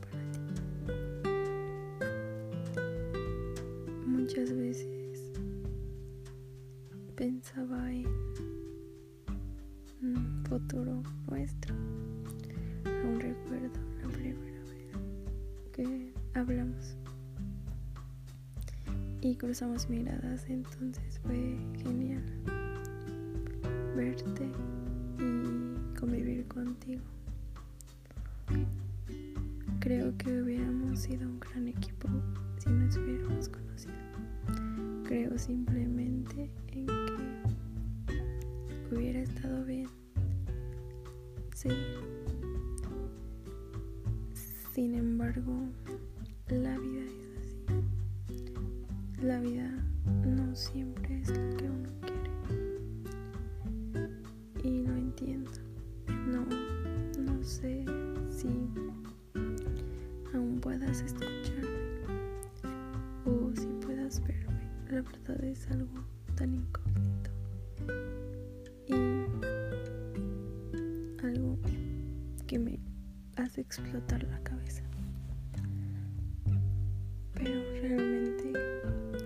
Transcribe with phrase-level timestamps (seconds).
[0.00, 0.40] para ti.
[4.06, 5.32] Muchas veces
[7.14, 8.06] pensaba en
[10.02, 11.74] un futuro nuestro.
[12.84, 14.90] Aún recuerdo la primera vez
[15.72, 16.96] que hablamos
[19.20, 22.22] y cruzamos miradas, entonces fue genial
[23.96, 24.50] verte
[25.18, 27.02] y convivir contigo.
[29.86, 32.08] Creo que hubiéramos sido un gran equipo
[32.58, 33.94] si nos hubiéramos conocido.
[35.04, 37.46] Creo simplemente en que
[38.90, 39.86] hubiera estado bien
[41.54, 42.00] seguir.
[44.74, 45.68] Sin embargo,
[46.48, 47.54] la vida es así.
[49.22, 49.70] La vida
[50.24, 52.32] no siempre es lo que uno quiere.
[54.64, 55.52] Y lo entiendo.
[56.26, 56.44] No,
[57.22, 57.84] no sé
[58.30, 58.48] si
[60.66, 62.02] puedas escucharme
[63.24, 64.68] o si puedas verme.
[64.90, 66.04] La verdad es algo
[66.34, 67.30] tan incógnito
[68.88, 68.94] y
[71.24, 71.56] algo
[72.48, 72.80] que me
[73.36, 74.82] hace explotar la cabeza.
[77.34, 78.52] Pero realmente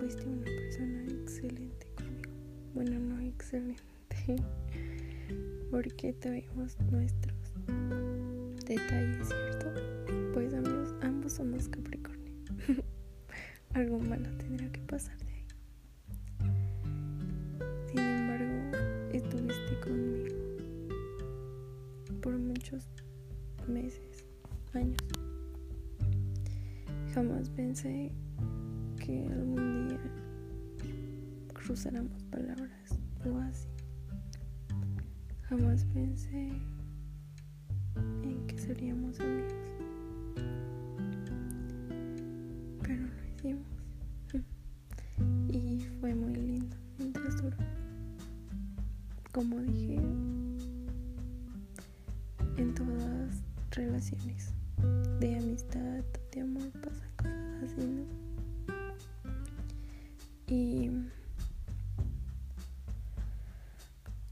[0.00, 2.32] fuiste una persona excelente conmigo.
[2.74, 3.86] Bueno, no excelente,
[5.70, 7.38] porque tuvimos nuestros
[8.68, 9.72] detalles, ¿cierto?
[10.34, 10.47] Pues
[11.28, 12.32] ambos somos Capricornio.
[13.74, 15.46] Algo malo tendrá que pasar de ahí.
[17.86, 18.78] Sin embargo,
[19.12, 20.34] estuviste conmigo
[22.22, 22.86] por muchos
[23.66, 24.24] meses,
[24.72, 24.96] años.
[27.12, 28.10] Jamás pensé
[28.98, 30.00] que algún día
[31.52, 33.68] cruzáramos palabras o así.
[35.42, 36.50] Jamás pensé
[38.22, 39.77] en que seríamos amigos.
[49.38, 49.94] Como dije,
[52.56, 53.40] en todas
[53.70, 54.52] relaciones
[55.20, 58.02] de amistad, de amor, pasan cosas así, ¿no?
[60.48, 60.90] Y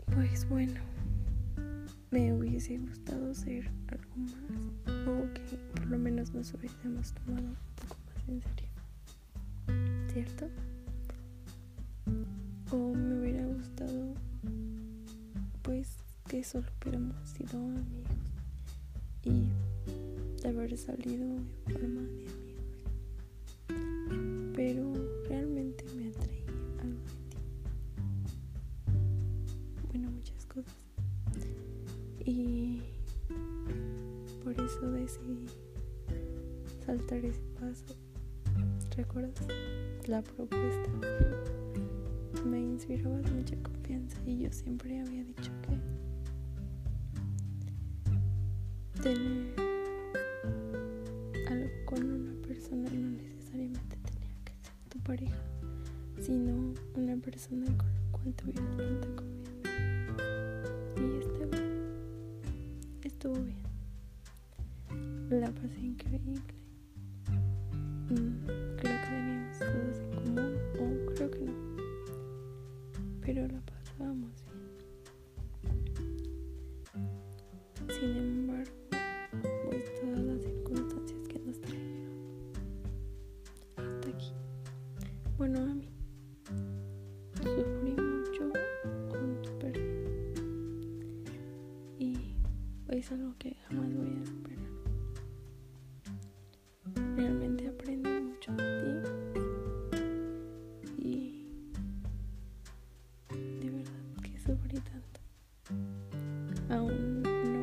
[0.06, 0.80] pues bueno,
[2.10, 7.56] me hubiese gustado ser algo más, o que por lo menos nos hubiésemos tomado un
[7.76, 8.70] poco más en serio,
[10.12, 10.48] ¿cierto?
[12.72, 12.92] O
[16.36, 18.12] que solo hubiéramos sido amigos
[19.22, 19.48] y
[20.42, 22.34] de haber salido en forma de amigos.
[24.54, 24.92] Pero
[25.30, 26.44] realmente me atraía
[26.82, 27.38] algo de ti.
[29.88, 30.74] Bueno, muchas cosas.
[32.26, 32.82] Y
[34.44, 35.46] por eso decidí
[36.84, 37.96] saltar ese paso.
[38.94, 39.46] ¿Recuerdas?
[40.06, 40.90] La propuesta.
[42.44, 45.50] Me inspirabas mucha confianza y yo siempre había dicho
[49.06, 49.54] tener
[51.48, 55.38] algo con una persona no necesariamente tenía que ser tu pareja,
[56.20, 59.70] sino una persona con la cual tuvieras tanta confianza.
[60.96, 61.86] Y está bien,
[63.04, 63.62] estuvo bien.
[65.30, 66.42] La pasé increíble.
[68.10, 68.55] Mm,
[93.06, 94.66] es algo que jamás voy a superar.
[97.14, 99.04] Realmente aprendí mucho de
[100.96, 101.46] ti y
[103.60, 103.92] de verdad
[104.22, 105.20] que sufrí tanto.
[106.68, 107.62] Aún no podía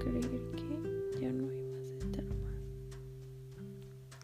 [0.00, 2.60] creer que ya no ibas a estar más,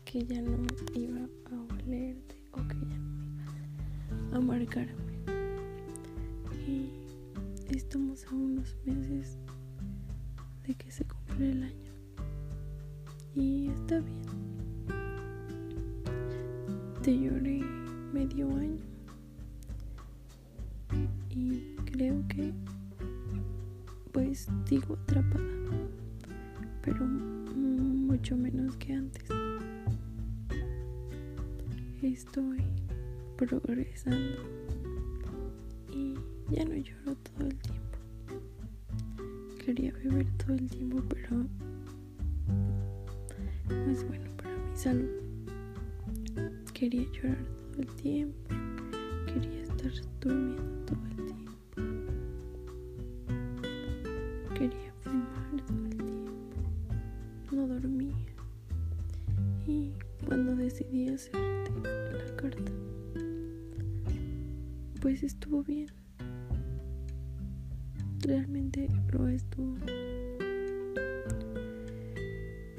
[0.05, 0.59] que ya no
[0.95, 5.08] iba a olerte o que ya no ibas a marcarme.
[7.79, 9.39] Estamos a unos meses
[10.67, 11.93] de que se cumple el año.
[13.37, 14.27] Y está bien.
[17.03, 17.61] Te lloré
[18.13, 18.85] medio año.
[21.31, 22.53] Y creo que
[24.11, 25.45] pues sigo atrapada.
[26.83, 29.25] Pero mucho menos que antes.
[32.03, 32.59] estoy
[33.37, 34.43] progresando
[35.93, 36.17] y
[36.51, 37.99] ya no lloro todo el tiempo.
[39.65, 41.37] Quería beber todo el tiempo, pero
[43.69, 45.11] no es bueno para mi salud.
[46.73, 48.55] Quería llorar todo el tiempo,
[49.27, 51.53] quería estar durmiendo todo el tiempo,
[54.55, 56.33] quería fumar todo el tiempo,
[57.53, 58.15] no dormía.
[59.67, 59.93] Y
[60.25, 61.73] cuando decidí hacerte
[62.13, 62.73] la carta,
[65.03, 65.89] pues estuvo bien.
[68.29, 69.75] Realmente lo estuvo.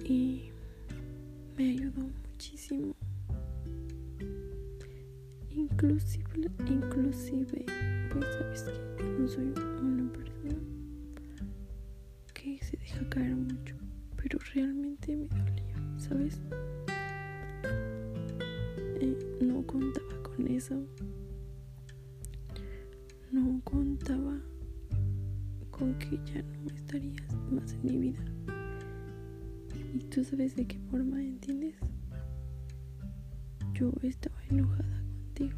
[0.05, 0.51] Y
[1.57, 2.95] me ayudó muchísimo.
[5.49, 7.65] Inclusive, inclusive,
[8.11, 8.63] pues sabes
[8.95, 9.51] que no soy
[9.81, 10.59] una persona
[12.35, 13.75] que se deja caer mucho,
[14.17, 16.39] pero realmente me dolía, ¿sabes?
[19.01, 20.75] Eh, no contaba con eso.
[23.31, 24.39] No contaba
[25.79, 28.19] con que ya no estarías más en mi vida.
[29.95, 31.75] Y tú sabes de qué forma, ¿entiendes?
[33.73, 35.57] Yo estaba enojada contigo.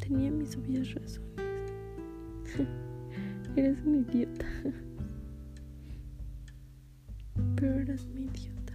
[0.00, 1.30] Tenía mis obvias razones.
[3.56, 4.46] Eres un idiota.
[7.54, 8.74] Pero eras mi idiota.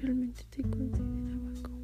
[0.00, 1.82] Realmente te consideraba como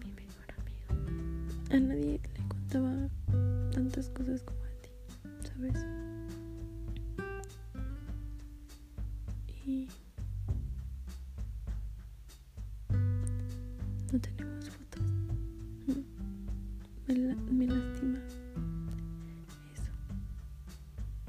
[0.00, 1.70] mi mejor amigo.
[1.70, 3.08] A nadie le contaba
[3.72, 4.67] tantas cosas como
[9.66, 9.88] Y
[14.12, 15.02] no tenemos fotos.
[17.08, 18.18] Me, la- me lastima
[19.74, 19.90] eso.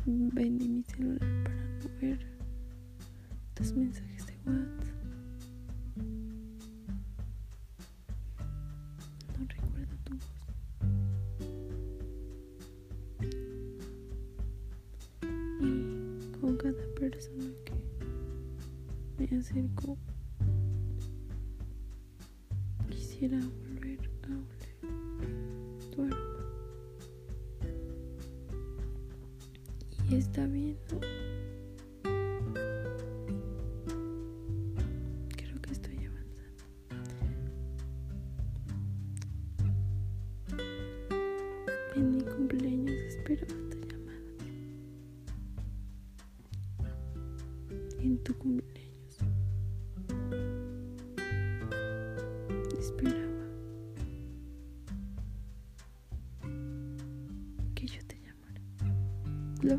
[0.05, 2.19] Vendí mi celular para no ver
[3.55, 4.98] tus mensajes de WhatsApp.
[19.39, 19.97] Me acerco,
[22.89, 24.89] quisiera volver a oler
[25.91, 26.45] tu aroma.
[30.09, 30.77] Y está bien.
[35.37, 36.63] Creo que estoy avanzando.
[41.95, 43.58] En mi cumpleaños espero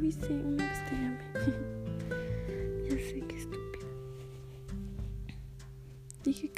[0.00, 1.18] Lo hice una vez te llamé.
[2.88, 3.86] ya sé que estúpida.
[6.24, 6.50] Dije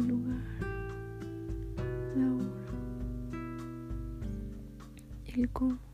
[0.00, 0.40] el lugar,
[2.16, 2.64] la hora,
[5.34, 5.89] el cómo.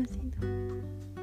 [0.00, 0.46] Mm, Así no.
[1.16, 1.19] Aún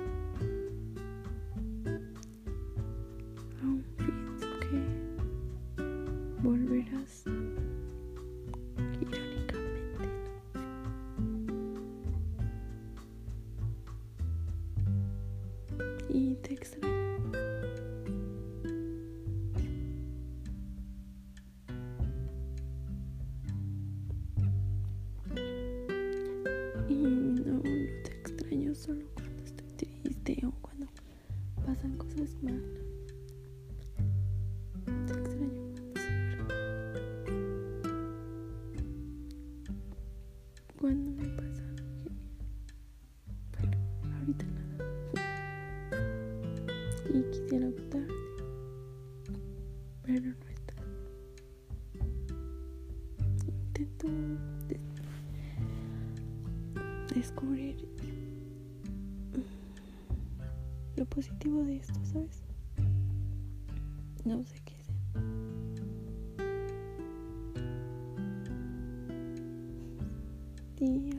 [57.17, 57.75] descubrir
[60.95, 62.43] lo positivo de esto, ¿sabes?
[64.23, 64.93] No sé qué sea.
[70.79, 71.16] Y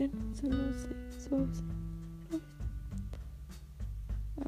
[0.00, 1.62] ya no solo se esboza,
[2.30, 2.40] ¿no?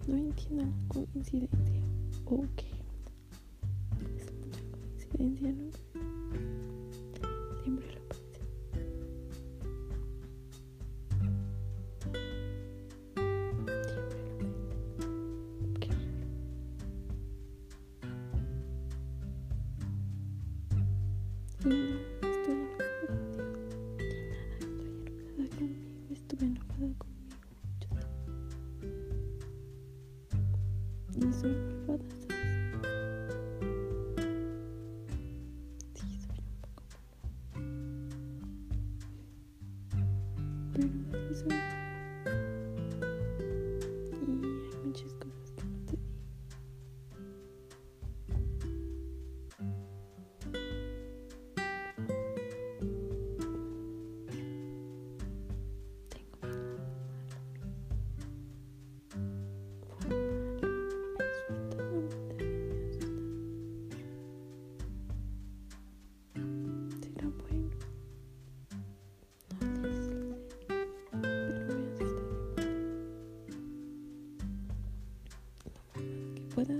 [0.08, 1.81] No entiendo la coincidencia.
[2.25, 2.48] ¿O okay.
[2.55, 2.67] qué?
[4.17, 6.11] Es mucha coincidencia, ¿no?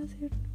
[0.02, 0.51] hacerlo.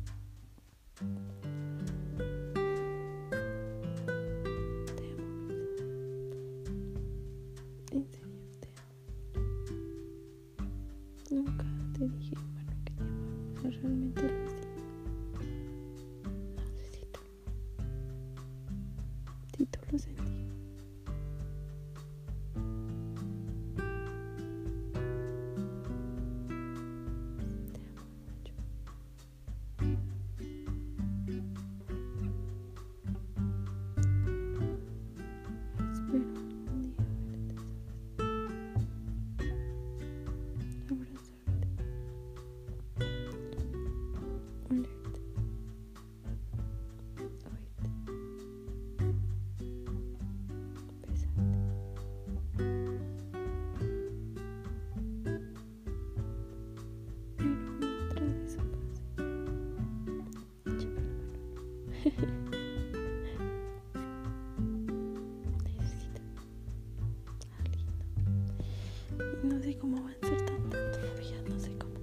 [69.79, 71.93] cómo van a ser tan todavía, no sé cómo.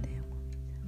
[0.00, 0.78] Te amo, vida.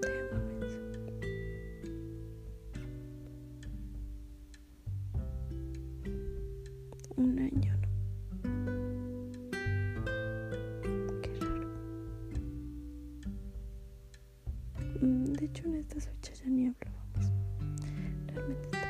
[0.00, 0.80] Te amo, Benzo.
[7.16, 7.88] Un año, ¿no?
[11.22, 11.68] Qué raro.
[15.00, 17.32] Mm, de hecho, en esta fecha ya ni hablábamos.
[18.26, 18.83] Realmente.